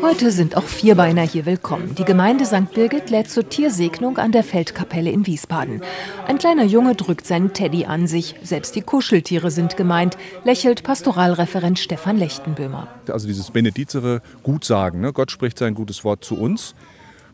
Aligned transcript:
Heute 0.00 0.30
sind 0.30 0.56
auch 0.56 0.64
Vierbeiner 0.64 1.22
hier 1.22 1.44
willkommen. 1.44 1.94
Die 1.96 2.04
Gemeinde 2.04 2.44
St. 2.44 2.72
Birgit 2.72 3.10
lädt 3.10 3.28
zur 3.28 3.48
Tiersegnung 3.48 4.18
an 4.18 4.30
der 4.30 4.44
Feldkapelle 4.44 5.10
in 5.10 5.26
Wiesbaden. 5.26 5.82
Ein 6.26 6.38
kleiner 6.38 6.64
Junge 6.64 6.94
drückt 6.94 7.26
seinen 7.26 7.52
Teddy 7.52 7.86
an 7.86 8.06
sich. 8.06 8.36
Selbst 8.42 8.76
die 8.76 8.82
Kuscheltiere 8.82 9.50
sind 9.50 9.76
gemeint, 9.76 10.16
lächelt 10.44 10.84
Pastoralreferent 10.84 11.78
Stefan 11.78 12.16
Lechtenböhmer. 12.16 12.86
Also 13.08 13.26
dieses 13.26 13.50
benedizere 13.50 14.22
Gutsagen. 14.44 15.00
Ne? 15.00 15.12
Gott 15.12 15.32
spricht 15.32 15.58
sein 15.58 15.74
gutes 15.74 16.04
Wort 16.04 16.24
zu 16.24 16.38
uns. 16.38 16.74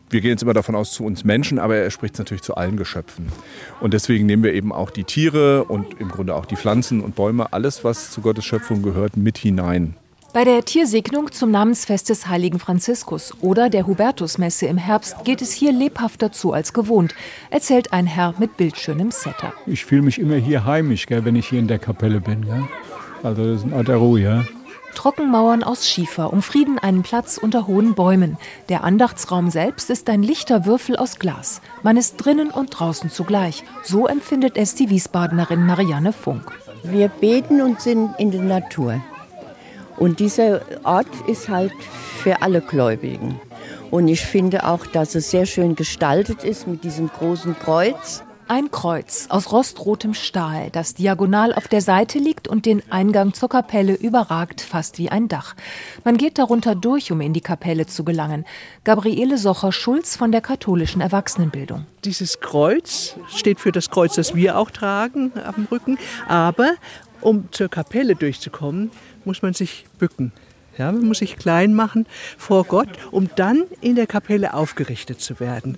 Wir 0.09 0.21
gehen 0.21 0.31
jetzt 0.31 0.43
immer 0.43 0.53
davon 0.53 0.75
aus 0.75 0.91
zu 0.91 1.03
uns 1.03 1.23
Menschen, 1.23 1.59
aber 1.59 1.75
er 1.75 1.91
spricht 1.91 2.17
natürlich 2.17 2.43
zu 2.43 2.55
allen 2.55 2.77
Geschöpfen. 2.77 3.27
Und 3.79 3.93
deswegen 3.93 4.25
nehmen 4.25 4.43
wir 4.43 4.53
eben 4.53 4.71
auch 4.71 4.89
die 4.89 5.03
Tiere 5.03 5.63
und 5.65 5.99
im 5.99 6.09
Grunde 6.09 6.35
auch 6.35 6.45
die 6.45 6.55
Pflanzen 6.55 7.01
und 7.01 7.15
Bäume, 7.15 7.53
alles, 7.53 7.83
was 7.83 8.11
zu 8.11 8.21
Gottes 8.21 8.45
Schöpfung 8.45 8.81
gehört, 8.81 9.17
mit 9.17 9.37
hinein. 9.37 9.95
Bei 10.33 10.43
der 10.45 10.65
Tiersegnung 10.65 11.31
zum 11.31 11.51
Namensfest 11.51 12.09
des 12.09 12.27
heiligen 12.27 12.57
Franziskus 12.57 13.35
oder 13.41 13.69
der 13.69 13.85
Hubertusmesse 13.85 14.65
im 14.65 14.77
Herbst 14.77 15.23
geht 15.25 15.43
es 15.43 15.53
hier 15.53 15.71
lebhafter 15.71 16.31
zu 16.31 16.53
als 16.53 16.73
gewohnt, 16.73 17.13
erzählt 17.51 17.93
ein 17.93 18.07
Herr 18.07 18.33
mit 18.39 18.57
bildschönem 18.57 19.11
Setter. 19.11 19.53
Ich 19.67 19.85
fühle 19.85 20.01
mich 20.01 20.17
immer 20.17 20.37
hier 20.37 20.65
heimisch, 20.65 21.05
gell, 21.05 21.23
wenn 21.23 21.35
ich 21.35 21.49
hier 21.49 21.59
in 21.59 21.67
der 21.67 21.77
Kapelle 21.77 22.19
bin. 22.19 22.45
Gell. 22.45 22.63
Also 23.21 23.45
das 23.45 23.59
ist 23.59 23.67
ein 23.67 23.73
Ort 23.73 23.87
der 23.89 23.97
Ruhe. 23.97 24.21
Ja. 24.21 24.43
Trockenmauern 24.95 25.63
aus 25.63 25.87
Schiefer 25.87 26.33
umfrieden 26.33 26.79
einen 26.79 27.03
Platz 27.03 27.37
unter 27.37 27.67
hohen 27.67 27.93
Bäumen. 27.93 28.37
Der 28.69 28.83
Andachtsraum 28.83 29.51
selbst 29.51 29.91
ist 29.91 30.09
ein 30.09 30.23
lichter 30.23 30.65
Würfel 30.65 30.95
aus 30.95 31.19
Glas. 31.19 31.61
Man 31.83 31.95
ist 31.95 32.17
drinnen 32.17 32.49
und 32.49 32.69
draußen 32.71 33.11
zugleich. 33.11 33.63
So 33.83 34.07
empfindet 34.07 34.57
es 34.57 34.73
die 34.73 34.89
Wiesbadenerin 34.89 35.63
Marianne 35.63 36.11
Funk. 36.11 36.51
Wir 36.81 37.07
beten 37.07 37.61
und 37.61 37.81
sind 37.81 38.15
in 38.17 38.31
der 38.31 38.41
Natur. 38.41 38.99
Und 39.97 40.19
dieser 40.19 40.61
Ort 40.83 41.07
ist 41.27 41.49
halt 41.49 41.73
für 42.17 42.41
alle 42.41 42.61
Gläubigen. 42.61 43.39
Und 43.91 44.07
ich 44.07 44.21
finde 44.21 44.65
auch, 44.65 44.85
dass 44.87 45.13
es 45.13 45.29
sehr 45.29 45.45
schön 45.45 45.75
gestaltet 45.75 46.43
ist 46.43 46.67
mit 46.67 46.83
diesem 46.83 47.09
großen 47.09 47.57
Kreuz. 47.59 48.23
Ein 48.47 48.71
Kreuz 48.71 49.27
aus 49.29 49.51
rostrotem 49.53 50.13
Stahl, 50.13 50.69
das 50.71 50.95
diagonal 50.95 51.53
auf 51.53 51.69
der 51.69 51.79
Seite 51.79 52.19
liegt 52.19 52.47
und 52.47 52.65
den 52.65 52.83
Eingang 52.91 53.33
zur 53.33 53.47
Kapelle 53.47 53.93
überragt, 53.93 54.59
fast 54.61 54.97
wie 54.97 55.09
ein 55.09 55.29
Dach. 55.29 55.55
Man 56.03 56.17
geht 56.17 56.37
darunter 56.37 56.75
durch, 56.75 57.11
um 57.11 57.21
in 57.21 57.33
die 57.33 57.41
Kapelle 57.41 57.85
zu 57.85 58.03
gelangen. 58.03 58.45
Gabriele 58.83 59.37
Socher-Schulz 59.37 60.17
von 60.17 60.31
der 60.33 60.41
katholischen 60.41 60.99
Erwachsenenbildung. 60.99 61.85
Dieses 62.03 62.41
Kreuz 62.41 63.15
steht 63.33 63.61
für 63.61 63.71
das 63.71 63.89
Kreuz, 63.89 64.15
das 64.15 64.35
wir 64.35 64.57
auch 64.57 64.71
tragen 64.71 65.31
am 65.45 65.67
Rücken. 65.71 65.97
Aber 66.27 66.73
um 67.23 67.49
zur 67.51 67.69
Kapelle 67.69 68.15
durchzukommen, 68.15 68.91
muss 69.25 69.41
man 69.41 69.53
sich 69.53 69.85
bücken. 69.99 70.31
Ja, 70.77 70.91
man 70.91 71.05
muss 71.05 71.19
sich 71.19 71.37
klein 71.37 71.73
machen 71.73 72.05
vor 72.37 72.63
Gott, 72.63 72.89
um 73.11 73.29
dann 73.35 73.63
in 73.81 73.95
der 73.95 74.07
Kapelle 74.07 74.53
aufgerichtet 74.53 75.21
zu 75.21 75.39
werden. 75.39 75.77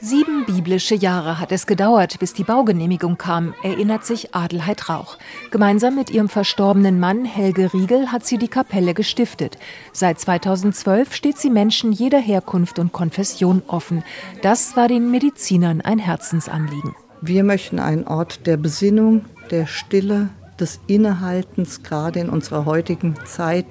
Sieben 0.00 0.44
biblische 0.44 0.94
Jahre 0.94 1.40
hat 1.40 1.50
es 1.50 1.66
gedauert, 1.66 2.18
bis 2.18 2.34
die 2.34 2.44
Baugenehmigung 2.44 3.16
kam, 3.16 3.54
erinnert 3.62 4.04
sich 4.04 4.34
Adelheid 4.34 4.90
Rauch. 4.90 5.16
Gemeinsam 5.50 5.94
mit 5.94 6.10
ihrem 6.10 6.28
verstorbenen 6.28 7.00
Mann 7.00 7.24
Helge 7.24 7.72
Riegel 7.72 8.12
hat 8.12 8.26
sie 8.26 8.36
die 8.36 8.48
Kapelle 8.48 8.92
gestiftet. 8.92 9.56
Seit 9.94 10.20
2012 10.20 11.14
steht 11.14 11.38
sie 11.38 11.48
Menschen 11.48 11.90
jeder 11.90 12.18
Herkunft 12.18 12.78
und 12.78 12.92
Konfession 12.92 13.62
offen. 13.66 14.04
Das 14.42 14.76
war 14.76 14.88
den 14.88 15.10
Medizinern 15.10 15.80
ein 15.80 15.98
Herzensanliegen. 15.98 16.94
Wir 17.22 17.42
möchten 17.42 17.78
einen 17.78 18.06
Ort 18.06 18.46
der 18.46 18.58
Besinnung, 18.58 19.24
der 19.50 19.66
Stille, 19.66 20.28
des 20.60 20.80
Innehaltens, 20.86 21.82
gerade 21.82 22.20
in 22.20 22.28
unserer 22.28 22.64
heutigen 22.64 23.14
Zeit, 23.26 23.66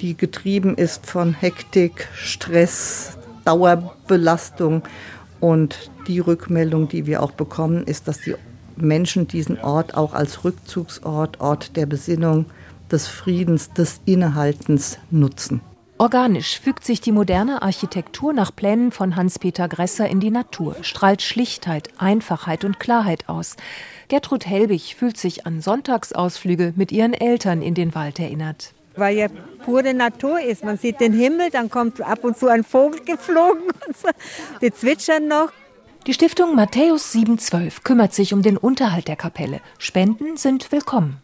die 0.00 0.16
getrieben 0.16 0.76
ist 0.76 1.06
von 1.06 1.34
Hektik, 1.34 2.08
Stress, 2.14 3.16
Dauerbelastung. 3.44 4.82
Und 5.40 5.90
die 6.06 6.20
Rückmeldung, 6.20 6.88
die 6.88 7.06
wir 7.06 7.22
auch 7.22 7.32
bekommen, 7.32 7.84
ist, 7.84 8.08
dass 8.08 8.20
die 8.20 8.34
Menschen 8.76 9.26
diesen 9.26 9.58
Ort 9.60 9.94
auch 9.94 10.14
als 10.14 10.44
Rückzugsort, 10.44 11.40
Ort 11.40 11.76
der 11.76 11.86
Besinnung, 11.86 12.46
des 12.90 13.08
Friedens, 13.08 13.72
des 13.72 14.00
Innehaltens 14.04 14.98
nutzen. 15.10 15.60
Organisch 16.02 16.58
fügt 16.58 16.84
sich 16.84 17.00
die 17.00 17.12
moderne 17.12 17.62
Architektur 17.62 18.32
nach 18.32 18.52
Plänen 18.52 18.90
von 18.90 19.14
Hans-Peter 19.14 19.68
Gresser 19.68 20.08
in 20.08 20.18
die 20.18 20.32
Natur, 20.32 20.74
strahlt 20.82 21.22
Schlichtheit, 21.22 21.90
Einfachheit 21.96 22.64
und 22.64 22.80
Klarheit 22.80 23.28
aus. 23.28 23.54
Gertrud 24.08 24.44
Helbig 24.44 24.96
fühlt 24.96 25.16
sich 25.16 25.46
an 25.46 25.60
Sonntagsausflüge 25.60 26.72
mit 26.74 26.90
ihren 26.90 27.14
Eltern 27.14 27.62
in 27.62 27.74
den 27.74 27.94
Wald 27.94 28.18
erinnert. 28.18 28.72
Weil 28.96 29.16
ja 29.16 29.28
pure 29.64 29.94
Natur 29.94 30.40
ist. 30.40 30.64
Man 30.64 30.76
sieht 30.76 30.98
den 30.98 31.12
Himmel, 31.12 31.50
dann 31.50 31.70
kommt 31.70 32.00
ab 32.00 32.24
und 32.24 32.36
zu 32.36 32.48
ein 32.48 32.64
Vogel 32.64 33.04
geflogen. 33.04 33.62
Die 34.60 34.72
zwitschern 34.72 35.28
noch. 35.28 35.52
Die 36.08 36.14
Stiftung 36.14 36.56
Matthäus 36.56 37.12
712 37.12 37.84
kümmert 37.84 38.12
sich 38.12 38.34
um 38.34 38.42
den 38.42 38.56
Unterhalt 38.56 39.06
der 39.06 39.14
Kapelle. 39.14 39.60
Spenden 39.78 40.36
sind 40.36 40.72
willkommen. 40.72 41.22